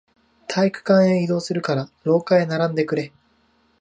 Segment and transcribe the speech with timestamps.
[0.47, 3.13] 体育館へ移動するから、廊下へ並んでくれ。